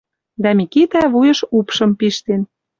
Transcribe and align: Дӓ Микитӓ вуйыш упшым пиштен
Дӓ 0.43 0.51
Микитӓ 0.57 1.03
вуйыш 1.13 1.39
упшым 1.57 1.91
пиштен 1.99 2.41